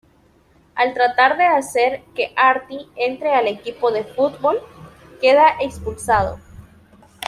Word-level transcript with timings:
Al 0.73 0.95
tratar 0.95 1.37
de 1.37 1.43
hacer 1.43 2.01
que 2.15 2.33
Artie 2.35 2.87
entre 2.95 3.35
al 3.35 3.47
equipo 3.47 3.91
de 3.91 4.03
football, 4.03 4.57
queda 5.21 5.57
expulsado. 5.61 6.39